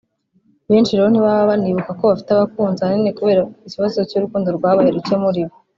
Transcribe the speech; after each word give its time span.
Benshi 0.69 0.91
rero 0.97 1.07
ntibaba 1.09 1.49
banibuka 1.49 1.91
ko 1.99 2.03
bafite 2.11 2.29
abakunzi 2.31 2.79
ahanini 2.81 3.17
kubera 3.17 3.41
ikibazo 3.67 3.97
cy’urukundo 4.09 4.47
rwabaye 4.57 4.89
ruke 4.95 5.15
muri 5.25 5.41
bo 5.47 5.55